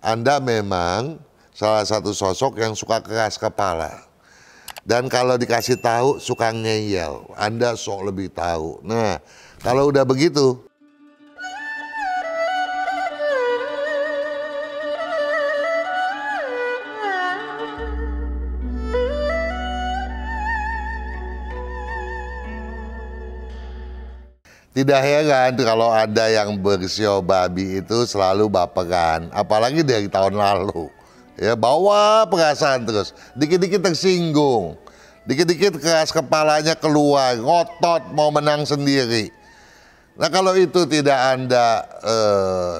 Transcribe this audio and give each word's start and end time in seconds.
Anda 0.00 0.40
memang 0.40 1.20
salah 1.52 1.84
satu 1.84 2.16
sosok 2.16 2.56
yang 2.56 2.72
suka 2.72 3.04
keras 3.04 3.36
kepala. 3.36 4.08
Dan 4.80 5.12
kalau 5.12 5.36
dikasih 5.36 5.76
tahu 5.76 6.16
suka 6.16 6.48
ngeyel, 6.56 7.28
Anda 7.36 7.76
sok 7.76 8.08
lebih 8.08 8.32
tahu. 8.32 8.80
Nah, 8.80 9.20
kalau 9.60 9.92
udah 9.92 10.08
begitu, 10.08 10.56
Tidak 24.80 24.96
heran 24.96 25.60
kalau 25.60 25.92
ada 25.92 26.32
yang 26.32 26.56
bersio 26.56 27.20
babi 27.20 27.84
itu 27.84 28.08
selalu 28.08 28.48
baperan, 28.48 29.28
apalagi 29.28 29.84
dari 29.84 30.08
tahun 30.08 30.40
lalu. 30.40 30.88
Ya, 31.36 31.52
bawa 31.52 32.24
perasaan 32.24 32.88
terus, 32.88 33.12
dikit-dikit 33.36 33.84
tersinggung, 33.84 34.80
dikit-dikit 35.28 35.76
keras 35.84 36.08
kepalanya 36.08 36.72
keluar, 36.80 37.36
ngotot 37.36 38.08
mau 38.16 38.32
menang 38.32 38.64
sendiri. 38.64 39.28
Nah 40.16 40.32
kalau 40.32 40.56
itu 40.56 40.88
tidak 40.88 41.28
Anda 41.28 41.84
eh, 42.00 42.78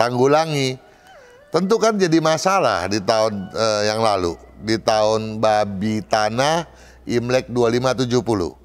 tanggulangi, 0.00 0.80
tentu 1.52 1.76
kan 1.76 2.00
jadi 2.00 2.24
masalah 2.24 2.88
di 2.88 3.04
tahun 3.04 3.52
eh, 3.52 3.92
yang 3.92 4.00
lalu, 4.00 4.32
di 4.64 4.80
tahun 4.80 5.44
babi 5.44 6.00
tanah 6.08 6.64
Imlek 7.04 7.52
2570. 7.52 8.64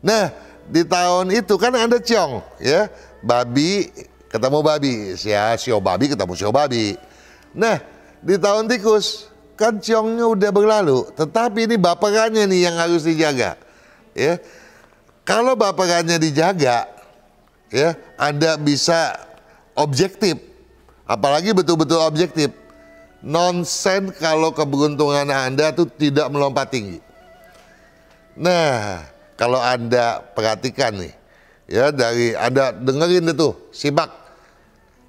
Nah, 0.00 0.45
di 0.66 0.82
tahun 0.82 1.30
itu 1.30 1.54
kan 1.56 1.72
ada 1.74 1.98
ciong 1.98 2.42
ya. 2.58 2.90
Babi 3.22 3.90
ketemu 4.30 4.58
babi. 4.62 4.94
Ya 5.22 5.54
sio 5.58 5.78
babi 5.78 6.10
ketemu 6.10 6.32
sio 6.34 6.50
babi. 6.50 6.98
Nah 7.54 7.80
di 8.22 8.34
tahun 8.36 8.66
tikus 8.66 9.30
kan 9.56 9.80
ciongnya 9.80 10.28
udah 10.28 10.50
berlalu 10.52 11.08
tetapi 11.16 11.64
ini 11.64 11.76
baperannya 11.80 12.44
nih 12.44 12.60
yang 12.68 12.76
harus 12.76 13.06
dijaga 13.06 13.56
ya. 14.12 14.36
Kalau 15.24 15.56
baperannya 15.56 16.20
dijaga 16.20 16.86
ya 17.72 17.98
anda 18.20 18.60
bisa 18.60 19.16
objektif 19.74 20.38
apalagi 21.08 21.54
betul-betul 21.54 22.02
objektif. 22.02 22.50
Nonsen 23.26 24.12
kalau 24.22 24.54
keberuntungan 24.54 25.26
anda 25.32 25.74
tuh 25.74 25.88
tidak 25.88 26.30
melompat 26.30 26.70
tinggi. 26.70 27.00
Nah 28.36 29.02
kalau 29.36 29.60
Anda 29.60 30.24
perhatikan 30.32 30.96
nih, 30.96 31.12
ya 31.68 31.92
dari 31.92 32.32
Anda 32.36 32.72
dengerin 32.72 33.32
itu, 33.32 33.52
simak 33.72 34.08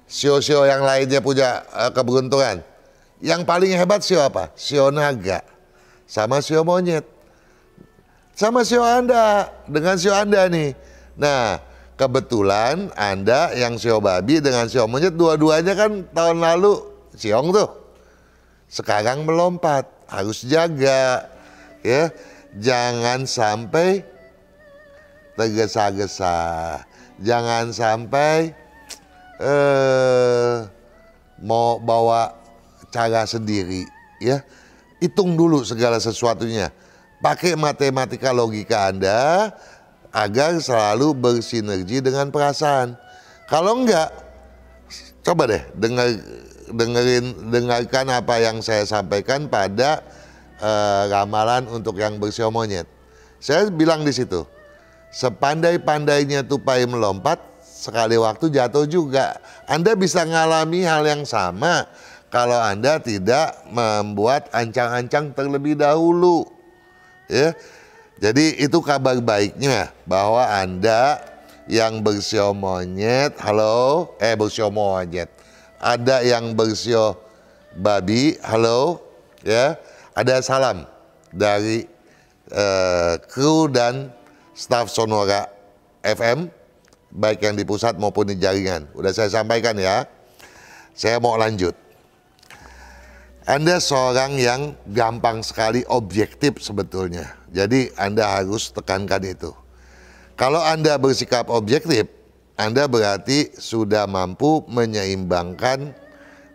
sio-sio 0.08 0.64
yang 0.64 0.84
lainnya 0.84 1.20
punya 1.20 1.64
uh, 1.72 1.92
keberuntungan. 1.92 2.64
Yang 3.18 3.42
paling 3.44 3.74
hebat 3.74 4.00
sio 4.00 4.22
apa? 4.22 4.54
Sio 4.54 4.94
naga 4.94 5.42
sama 6.08 6.40
sio 6.40 6.64
monyet. 6.64 7.04
Sama 8.32 8.64
sio 8.64 8.80
Anda, 8.80 9.52
dengan 9.68 10.00
sio 10.00 10.16
Anda 10.16 10.48
nih. 10.48 10.72
Nah, 11.18 11.58
kebetulan 11.98 12.88
Anda 12.96 13.52
yang 13.52 13.76
sio 13.76 14.00
babi 14.00 14.40
dengan 14.40 14.70
sio 14.70 14.88
monyet 14.88 15.18
dua-duanya 15.18 15.76
kan 15.76 16.06
tahun 16.14 16.40
lalu 16.40 16.80
siong 17.18 17.52
tuh. 17.52 17.68
Sekarang 18.70 19.28
melompat, 19.28 19.84
harus 20.08 20.46
jaga 20.48 21.28
ya. 21.84 22.08
Jangan 22.48 23.28
sampai 23.28 24.00
tergesa-gesa. 25.38 26.36
Jangan 27.22 27.70
sampai 27.70 28.50
eh, 29.38 30.56
mau 31.38 31.78
bawa 31.78 32.34
cara 32.90 33.22
sendiri 33.22 33.86
ya. 34.18 34.42
Hitung 34.98 35.38
dulu 35.38 35.62
segala 35.62 36.02
sesuatunya. 36.02 36.74
Pakai 37.22 37.54
matematika 37.54 38.34
logika 38.34 38.90
Anda 38.90 39.54
agar 40.10 40.58
selalu 40.58 41.14
bersinergi 41.14 42.02
dengan 42.02 42.34
perasaan. 42.34 42.98
Kalau 43.46 43.78
enggak, 43.78 44.10
coba 45.22 45.46
deh 45.46 45.62
dengar 45.78 46.18
dengerin 46.68 47.48
dengarkan 47.48 48.06
apa 48.12 48.34
yang 48.42 48.60
saya 48.60 48.84
sampaikan 48.84 49.48
pada 49.48 50.04
uh, 50.60 51.08
ramalan 51.08 51.66
untuk 51.70 51.96
yang 51.98 52.20
bersio 52.20 52.50
monyet. 52.52 52.86
Saya 53.38 53.70
bilang 53.70 54.02
di 54.02 54.10
situ, 54.10 54.44
Sepandai-pandainya 55.18 56.46
tupai 56.46 56.86
melompat, 56.86 57.42
sekali 57.58 58.14
waktu 58.14 58.54
jatuh 58.54 58.86
juga. 58.86 59.34
Anda 59.66 59.98
bisa 59.98 60.22
mengalami 60.22 60.86
hal 60.86 61.02
yang 61.02 61.26
sama 61.26 61.90
kalau 62.30 62.54
Anda 62.54 63.02
tidak 63.02 63.66
membuat 63.66 64.46
ancang-ancang 64.54 65.34
terlebih 65.34 65.74
dahulu. 65.74 66.46
Ya. 67.26 67.50
Jadi 68.22 68.62
itu 68.62 68.78
kabar 68.78 69.18
baiknya 69.18 69.90
bahwa 70.06 70.46
Anda 70.46 71.18
yang 71.66 71.98
bersio 71.98 72.54
monyet, 72.54 73.34
halo, 73.42 74.14
eh 74.22 74.38
bersio 74.38 74.70
monyet. 74.70 75.34
Ada 75.82 76.22
yang 76.22 76.54
bersio 76.54 77.18
babi, 77.74 78.38
halo, 78.46 79.02
ya. 79.42 79.74
Ada 80.14 80.46
salam 80.46 80.86
dari 81.34 81.90
uh, 82.54 83.18
kru 83.26 83.66
dan 83.66 84.14
staf 84.58 84.90
Sonora 84.90 85.46
FM, 86.02 86.50
baik 87.14 87.46
yang 87.46 87.54
di 87.54 87.62
pusat 87.62 87.94
maupun 87.94 88.26
di 88.26 88.34
jaringan. 88.34 88.90
Udah 88.98 89.14
saya 89.14 89.30
sampaikan 89.30 89.78
ya. 89.78 90.02
Saya 90.98 91.22
mau 91.22 91.38
lanjut. 91.38 91.78
Anda 93.46 93.78
seorang 93.78 94.34
yang 94.36 94.74
gampang 94.90 95.46
sekali 95.46 95.86
objektif 95.86 96.58
sebetulnya. 96.58 97.38
Jadi 97.54 97.94
Anda 97.94 98.26
harus 98.26 98.74
tekankan 98.74 99.22
itu. 99.24 99.54
Kalau 100.34 100.58
Anda 100.58 100.98
bersikap 100.98 101.48
objektif, 101.48 102.10
Anda 102.58 102.90
berarti 102.90 103.54
sudah 103.54 104.10
mampu 104.10 104.66
menyeimbangkan 104.66 105.94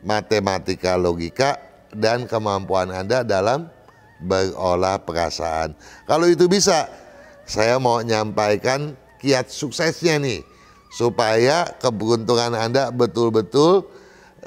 matematika 0.04 1.00
logika 1.00 1.58
dan 1.96 2.28
kemampuan 2.28 2.92
Anda 2.92 3.24
dalam 3.24 3.72
berolah 4.22 5.02
perasaan. 5.02 5.74
Kalau 6.06 6.30
itu 6.30 6.46
bisa, 6.46 6.86
saya 7.44 7.80
mau 7.80 8.00
nyampaikan 8.00 8.96
kiat 9.20 9.52
suksesnya 9.52 10.20
nih 10.20 10.44
supaya 10.94 11.66
keberuntungan 11.82 12.54
Anda 12.54 12.94
betul-betul 12.94 13.90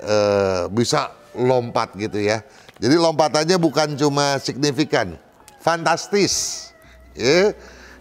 uh, 0.01 0.71
bisa 0.71 1.11
lompat 1.35 1.93
gitu 1.99 2.23
ya. 2.23 2.47
Jadi 2.77 2.95
lompatannya 3.01 3.57
bukan 3.57 3.97
cuma 3.97 4.37
signifikan, 4.39 5.17
fantastis. 5.65 6.69
Ya. 7.17 7.57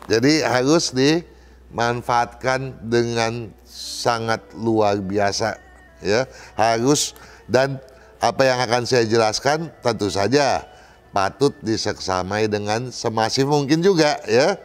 Jadi 0.05 0.43
harus 0.45 0.93
dimanfaatkan 0.93 2.77
dengan 2.85 3.49
sangat 3.65 4.43
luar 4.53 5.01
biasa 5.01 5.57
ya. 6.03 6.29
Harus 6.53 7.17
dan 7.49 7.81
apa 8.21 8.45
yang 8.45 8.59
akan 8.61 8.85
saya 8.85 9.07
jelaskan 9.07 9.71
tentu 9.81 10.11
saja 10.11 10.61
patut 11.15 11.55
diseksamai 11.63 12.51
dengan 12.51 12.91
semasif 12.91 13.47
mungkin 13.47 13.81
juga 13.81 14.19
ya. 14.27 14.59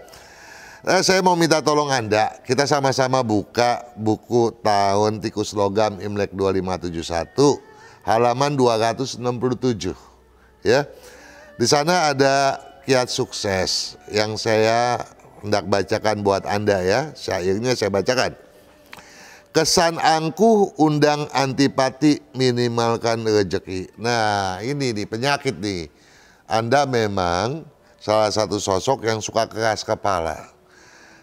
Nah, 0.81 1.05
saya 1.05 1.21
mau 1.21 1.37
minta 1.37 1.61
tolong 1.61 1.93
Anda, 1.93 2.41
kita 2.41 2.65
sama-sama 2.65 3.21
buka 3.21 3.85
buku 4.01 4.49
tahun 4.65 5.21
tikus 5.21 5.53
logam 5.53 6.01
Imlek 6.01 6.33
2571 6.33 7.37
halaman 8.01 8.57
267 8.57 9.21
ya. 10.65 10.89
Di 11.61 11.67
sana 11.69 12.17
ada 12.17 12.57
kiat 12.89 13.13
sukses 13.13 14.01
yang 14.09 14.41
saya 14.41 15.05
hendak 15.45 15.69
bacakan 15.69 16.25
buat 16.25 16.49
Anda 16.49 16.81
ya. 16.81 17.13
Syairnya 17.13 17.77
saya 17.77 17.93
bacakan. 17.93 18.33
Kesan 19.53 20.01
angkuh 20.01 20.81
undang 20.81 21.29
antipati 21.37 22.25
minimalkan 22.33 23.21
rezeki. 23.21 24.01
Nah, 24.01 24.65
ini 24.65 24.97
nih 24.97 25.05
penyakit 25.05 25.61
nih. 25.61 25.93
Anda 26.49 26.89
memang 26.89 27.69
salah 28.01 28.33
satu 28.33 28.57
sosok 28.57 29.05
yang 29.05 29.21
suka 29.21 29.45
keras 29.45 29.85
kepala 29.85 30.60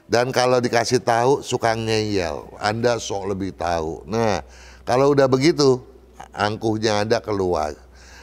dan 0.08 0.32
kalau 0.32 0.64
dikasih 0.64 1.04
tahu 1.04 1.44
suka 1.44 1.76
ngeyel, 1.76 2.48
Anda 2.64 2.96
sok 2.96 3.36
lebih 3.36 3.52
tahu. 3.60 4.08
Nah, 4.08 4.40
kalau 4.88 5.12
udah 5.12 5.28
begitu, 5.28 5.84
angkuhnya 6.32 7.04
Anda 7.04 7.20
keluar. 7.20 7.76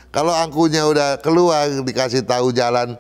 Kalau 0.09 0.33
angkuhnya 0.33 0.89
udah 0.89 1.21
keluar, 1.21 1.69
dikasih 1.85 2.25
tahu 2.25 2.57
jalan 2.57 2.97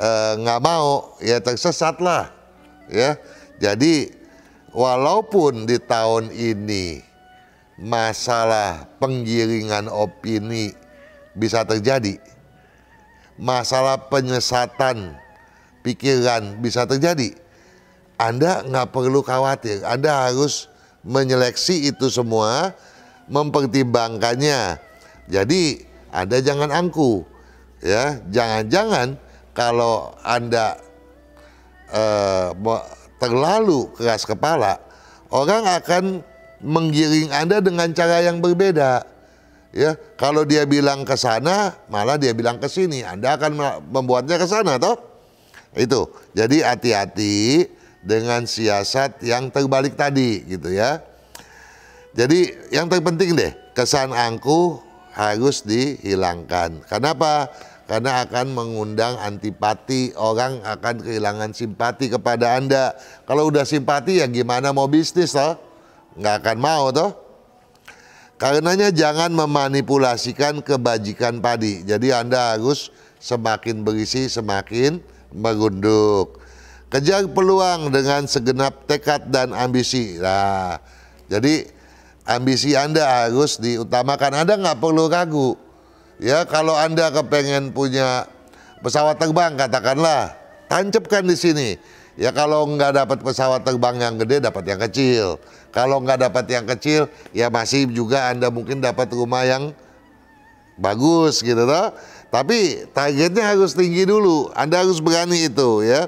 eh, 0.00 0.32
nggak 0.40 0.60
e, 0.60 0.64
mau, 0.64 1.12
ya 1.20 1.44
tersesat 1.44 2.00
lah. 2.00 2.32
Ya, 2.88 3.20
jadi 3.60 4.08
walaupun 4.72 5.68
di 5.68 5.76
tahun 5.76 6.32
ini 6.32 7.04
masalah 7.76 8.88
penggiringan 8.96 9.92
opini 9.92 10.72
bisa 11.36 11.68
terjadi, 11.68 12.16
masalah 13.36 14.08
penyesatan 14.08 15.20
pikiran 15.84 16.56
bisa 16.64 16.88
terjadi 16.88 17.41
anda 18.20 18.62
nggak 18.62 18.94
perlu 18.94 19.24
khawatir. 19.24 19.82
Anda 19.82 20.30
harus 20.30 20.70
menyeleksi 21.02 21.90
itu 21.90 22.06
semua, 22.06 22.70
mempertimbangkannya 23.26 24.78
Jadi 25.30 25.82
Anda 26.12 26.42
jangan 26.42 26.68
angku, 26.68 27.24
ya. 27.80 28.20
Jangan-jangan 28.28 29.16
kalau 29.56 30.12
Anda 30.20 30.76
uh, 31.88 32.52
terlalu 33.16 33.88
keras 33.96 34.28
kepala, 34.28 34.76
orang 35.32 35.64
akan 35.64 36.04
menggiring 36.60 37.32
Anda 37.32 37.64
dengan 37.64 37.90
cara 37.96 38.20
yang 38.20 38.42
berbeda. 38.44 39.08
Ya, 39.72 39.96
kalau 40.20 40.44
dia 40.44 40.68
bilang 40.68 41.08
ke 41.08 41.16
sana, 41.16 41.72
malah 41.88 42.20
dia 42.20 42.36
bilang 42.36 42.60
ke 42.60 42.68
sini. 42.68 43.00
Anda 43.00 43.40
akan 43.40 43.56
membuatnya 43.88 44.36
ke 44.36 44.44
sana, 44.44 44.76
toh? 44.76 45.00
Itu. 45.72 46.12
Jadi 46.36 46.60
hati-hati 46.60 47.64
dengan 48.02 48.44
siasat 48.44 49.22
yang 49.22 49.48
terbalik 49.48 49.94
tadi, 49.94 50.42
gitu 50.44 50.74
ya. 50.74 51.00
Jadi 52.12 52.52
yang 52.74 52.90
terpenting 52.90 53.32
deh, 53.32 53.54
kesan 53.72 54.12
angkuh 54.12 54.82
harus 55.16 55.64
dihilangkan. 55.64 56.84
Kenapa? 56.90 57.48
Karena 57.88 58.24
akan 58.24 58.56
mengundang 58.56 59.20
antipati, 59.20 60.16
orang 60.16 60.60
akan 60.64 61.02
kehilangan 61.04 61.50
simpati 61.52 62.08
kepada 62.12 62.56
Anda. 62.56 62.96
Kalau 63.28 63.48
udah 63.48 63.68
simpati 63.68 64.20
ya 64.20 64.26
gimana 64.28 64.72
mau 64.72 64.88
bisnis 64.88 65.32
toh? 65.36 65.56
Nggak 66.16 66.34
akan 66.44 66.58
mau 66.60 66.88
toh? 66.92 67.10
Karenanya 68.40 68.90
jangan 68.90 69.30
memanipulasikan 69.30 70.66
kebajikan 70.66 71.38
padi. 71.38 71.86
Jadi 71.86 72.10
Anda 72.10 72.58
harus 72.58 72.90
semakin 73.22 73.86
berisi 73.86 74.26
semakin 74.26 74.98
mengunduk. 75.30 76.41
Kejar 76.92 77.24
peluang 77.32 77.88
dengan 77.88 78.28
segenap 78.28 78.84
tekad 78.84 79.32
dan 79.32 79.56
ambisi. 79.56 80.20
Nah, 80.20 80.76
jadi 81.24 81.64
ambisi 82.28 82.76
Anda 82.76 83.24
harus 83.24 83.56
diutamakan. 83.56 84.44
Anda 84.44 84.60
nggak 84.60 84.76
perlu 84.76 85.08
ragu. 85.08 85.56
Ya, 86.20 86.44
kalau 86.44 86.76
Anda 86.76 87.08
kepengen 87.08 87.72
punya 87.72 88.28
pesawat 88.84 89.16
terbang, 89.16 89.56
katakanlah, 89.56 90.36
tancapkan 90.68 91.24
di 91.24 91.32
sini. 91.32 91.68
Ya 92.12 92.28
kalau 92.28 92.68
nggak 92.68 92.92
dapat 92.92 93.18
pesawat 93.24 93.64
terbang 93.64 93.96
yang 93.96 94.20
gede, 94.20 94.44
dapat 94.44 94.68
yang 94.68 94.80
kecil. 94.84 95.40
Kalau 95.72 95.96
nggak 96.04 96.28
dapat 96.28 96.44
yang 96.52 96.68
kecil, 96.68 97.08
ya 97.32 97.48
masih 97.48 97.88
juga 97.88 98.28
Anda 98.28 98.52
mungkin 98.52 98.84
dapat 98.84 99.08
rumah 99.16 99.48
yang 99.48 99.72
bagus 100.76 101.40
gitu 101.40 101.64
toh. 101.64 101.96
Tapi 102.28 102.84
targetnya 102.92 103.56
harus 103.56 103.72
tinggi 103.72 104.04
dulu. 104.04 104.52
Anda 104.52 104.84
harus 104.84 105.00
berani 105.00 105.48
itu 105.48 105.88
ya. 105.88 106.04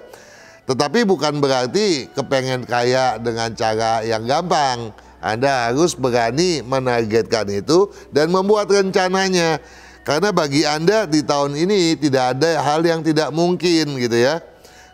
Tetapi 0.65 1.05
bukan 1.05 1.45
berarti 1.45 2.09
kepengen 2.17 2.65
kaya 2.65 3.21
dengan 3.21 3.53
cara 3.53 4.01
yang 4.01 4.25
gampang. 4.25 4.97
Anda 5.25 5.73
harus 5.73 5.97
berani 5.97 6.61
menargetkan 6.61 7.49
itu 7.49 7.89
dan 8.13 8.29
membuat 8.29 8.69
rencananya. 8.69 9.61
Karena 10.05 10.33
bagi 10.37 10.69
Anda 10.69 11.09
di 11.09 11.25
tahun 11.25 11.57
ini 11.57 11.97
tidak 11.97 12.37
ada 12.37 12.61
hal 12.61 12.85
yang 12.85 13.01
tidak 13.01 13.33
mungkin 13.33 13.97
gitu 13.97 14.21
ya. 14.21 14.41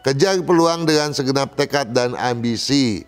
Kejar 0.06 0.38
peluang 0.42 0.86
dengan 0.86 1.10
segenap 1.10 1.58
tekad 1.58 1.90
dan 1.90 2.14
ambisi. 2.14 3.02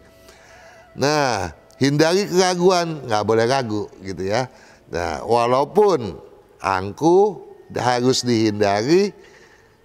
Nah, 0.98 1.54
hindari 1.78 2.26
keraguan, 2.26 3.06
nggak 3.06 3.24
boleh 3.24 3.46
ragu 3.46 3.86
gitu 4.02 4.28
ya. 4.28 4.50
Nah, 4.92 5.24
walaupun 5.24 6.20
angku 6.60 7.40
harus 7.72 8.26
dihindari, 8.26 9.14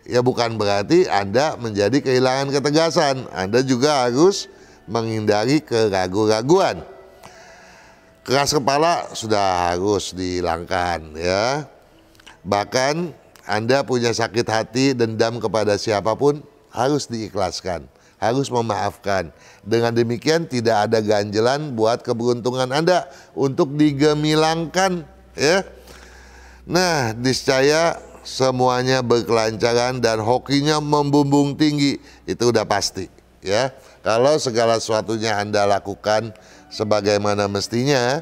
ya 0.07 0.24
bukan 0.24 0.56
berarti 0.56 1.06
Anda 1.12 1.59
menjadi 1.59 2.00
kehilangan 2.00 2.56
ketegasan. 2.56 3.27
Anda 3.36 3.59
juga 3.62 4.07
harus 4.07 4.48
menghindari 4.88 5.59
keraguan-raguan. 5.59 6.81
Keras 8.24 8.56
kepala 8.56 9.12
sudah 9.12 9.71
harus 9.71 10.15
dihilangkan 10.15 11.15
ya. 11.19 11.68
Bahkan 12.48 13.12
Anda 13.44 13.83
punya 13.83 14.15
sakit 14.15 14.48
hati, 14.48 14.95
dendam 14.95 15.39
kepada 15.44 15.75
siapa 15.75 16.15
pun 16.15 16.39
harus 16.71 17.07
diikhlaskan 17.07 17.88
harus 18.18 18.50
memaafkan. 18.50 19.30
Dengan 19.62 19.94
demikian 19.94 20.50
tidak 20.50 20.89
ada 20.89 21.00
ganjelan 21.01 21.77
buat 21.77 22.01
keberuntungan 22.01 22.69
Anda 22.74 23.06
untuk 23.38 23.77
digemilangkan 23.77 25.06
ya. 25.38 25.62
Nah, 26.68 27.15
niscaya 27.15 27.95
semuanya 28.27 29.00
berkelancaran 29.00 30.03
dan 30.03 30.19
hokinya 30.19 30.83
membumbung 30.83 31.56
tinggi 31.56 31.95
itu 32.27 32.51
udah 32.51 32.68
pasti 32.68 33.07
ya. 33.39 33.71
Kalau 34.03 34.35
segala 34.35 34.75
sesuatunya 34.83 35.39
Anda 35.39 35.63
lakukan 35.63 36.35
sebagaimana 36.68 37.47
mestinya, 37.47 38.19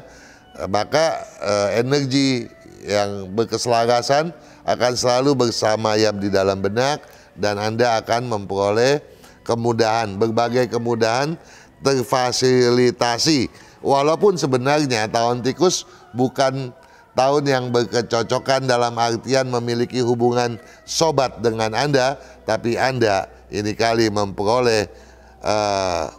maka 0.70 1.26
eh, 1.42 1.82
energi 1.82 2.46
yang 2.86 3.34
berkeselarasan 3.34 4.30
akan 4.62 4.92
selalu 4.94 5.50
bersama 5.50 5.98
yang 5.98 6.22
di 6.22 6.30
dalam 6.30 6.62
benak 6.62 7.02
dan 7.34 7.58
Anda 7.58 7.98
akan 7.98 8.30
memperoleh 8.30 9.02
kemudahan, 9.42 10.14
berbagai 10.18 10.70
kemudahan 10.70 11.34
terfasilitasi. 11.82 13.50
Walaupun 13.82 14.34
sebenarnya 14.34 15.06
tahun 15.06 15.42
tikus 15.46 15.86
bukan 16.14 16.74
tahun 17.16 17.48
yang 17.48 17.64
berkecocokan 17.72 18.68
dalam 18.68 18.92
artian 19.00 19.48
memiliki 19.48 20.04
hubungan 20.04 20.60
sobat 20.84 21.40
dengan 21.40 21.72
Anda, 21.72 22.20
tapi 22.44 22.76
Anda 22.76 23.32
ini 23.48 23.72
kali 23.72 24.12
memperoleh 24.12 24.86
uh, 25.40 26.12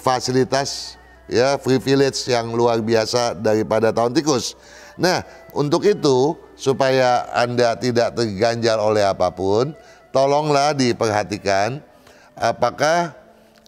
fasilitas 0.00 0.96
ya 1.28 1.60
privilege 1.60 2.24
yang 2.26 2.56
luar 2.56 2.80
biasa 2.80 3.36
daripada 3.36 3.92
tahun 3.92 4.16
tikus. 4.16 4.56
Nah, 4.96 5.22
untuk 5.52 5.84
itu 5.84 6.34
supaya 6.56 7.28
Anda 7.36 7.76
tidak 7.76 8.16
terganjal 8.16 8.80
oleh 8.80 9.04
apa 9.04 9.28
pun, 9.30 9.76
tolonglah 10.10 10.72
diperhatikan 10.72 11.84
apakah 12.34 13.12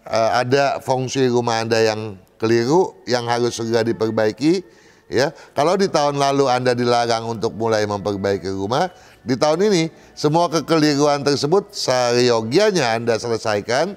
uh, 0.09 0.31
ada 0.41 0.81
fungsi 0.81 1.29
rumah 1.29 1.61
Anda 1.61 1.85
yang 1.85 2.17
keliru 2.41 2.97
yang 3.07 3.29
harus 3.29 3.55
segera 3.55 3.87
diperbaiki 3.87 4.82
ya. 5.13 5.29
Kalau 5.53 5.77
di 5.77 5.93
tahun 5.93 6.17
lalu 6.17 6.49
Anda 6.49 6.73
dilarang 6.73 7.29
untuk 7.29 7.53
mulai 7.55 7.85
memperbaiki 7.85 8.49
rumah, 8.49 8.89
di 9.21 9.37
tahun 9.37 9.69
ini 9.69 9.93
semua 10.17 10.49
kekeliruan 10.49 11.21
tersebut 11.21 11.71
seyogianya 11.77 12.97
Anda 12.97 13.21
selesaikan 13.21 13.95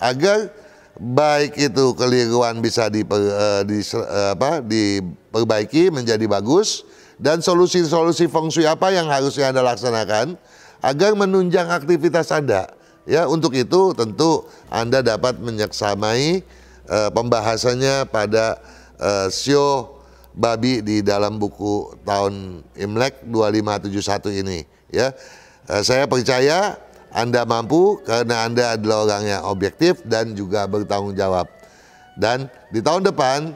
agar 0.00 0.48
baik 0.96 1.60
itu 1.60 1.92
keliruan 1.94 2.64
bisa 2.64 2.88
diper, 2.88 3.20
uh, 3.20 3.62
di, 3.68 3.84
uh, 3.92 4.32
apa, 4.32 4.64
diperbaiki 4.64 5.92
menjadi 5.92 6.24
bagus 6.24 6.88
dan 7.20 7.44
solusi-solusi 7.44 8.26
feng 8.26 8.48
shui 8.48 8.64
apa 8.64 8.88
yang 8.90 9.06
harusnya 9.06 9.52
Anda 9.52 9.62
laksanakan 9.62 10.40
agar 10.80 11.12
menunjang 11.14 11.68
aktivitas 11.68 12.32
Anda 12.32 12.72
Ya, 13.04 13.28
untuk 13.28 13.52
itu 13.52 13.92
tentu 13.92 14.48
Anda 14.72 15.04
dapat 15.04 15.36
menyeksamai 15.36 16.40
uh, 16.88 17.12
pembahasannya 17.12 18.08
pada 18.08 18.56
uh, 18.96 19.28
sio 19.28 19.93
babi 20.34 20.82
di 20.82 21.00
dalam 21.00 21.38
buku 21.38 21.94
tahun 22.02 22.66
Imlek 22.74 23.22
2571 23.30 24.42
ini 24.42 24.58
ya. 24.90 25.14
Uh, 25.64 25.80
saya 25.80 26.04
percaya 26.04 26.76
Anda 27.14 27.46
mampu 27.46 28.02
karena 28.02 28.44
Anda 28.44 28.74
adalah 28.74 29.06
orang 29.06 29.24
yang 29.24 29.42
objektif 29.46 30.02
dan 30.04 30.34
juga 30.34 30.66
bertanggung 30.66 31.14
jawab. 31.14 31.46
Dan 32.18 32.50
di 32.74 32.82
tahun 32.82 33.06
depan 33.06 33.54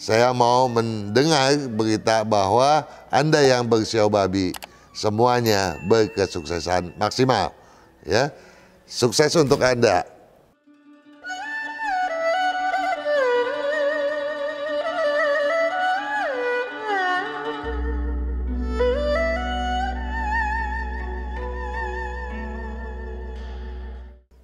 saya 0.00 0.32
mau 0.32 0.70
mendengar 0.70 1.52
berita 1.74 2.24
bahwa 2.24 2.86
Anda 3.12 3.42
yang 3.44 3.68
bersio 3.68 4.08
babi 4.08 4.54
semuanya 4.94 5.76
berkesuksesan 5.90 6.96
maksimal 6.96 7.52
ya. 8.06 8.30
Sukses 8.90 9.30
untuk 9.38 9.62
Anda. 9.62 10.19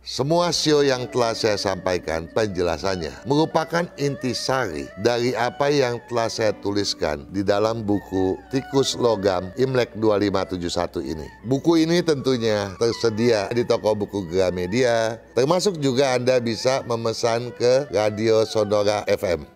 Semua 0.06 0.54
sio 0.54 0.86
yang 0.86 1.10
telah 1.10 1.34
saya 1.34 1.58
sampaikan 1.58 2.30
penjelasannya 2.30 3.26
merupakan 3.26 3.90
intisari 3.98 4.86
dari 5.02 5.34
apa 5.34 5.66
yang 5.66 5.98
telah 6.06 6.30
saya 6.30 6.54
tuliskan 6.62 7.26
di 7.34 7.42
dalam 7.42 7.82
buku 7.82 8.38
Tikus 8.54 8.94
Logam 8.94 9.50
Imlek 9.58 9.98
2571 9.98 11.10
ini. 11.10 11.26
Buku 11.42 11.82
ini 11.82 12.06
tentunya 12.06 12.70
tersedia 12.78 13.50
di 13.50 13.66
toko 13.66 13.98
buku 13.98 14.30
Gramedia, 14.30 15.18
termasuk 15.34 15.82
juga 15.82 16.14
Anda 16.14 16.38
bisa 16.38 16.86
memesan 16.86 17.50
ke 17.58 17.90
Radio 17.90 18.46
Sonora 18.46 19.02
FM. 19.10 19.55